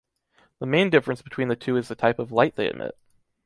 [0.57, 2.97] The main difference between the two is the type of light they emit.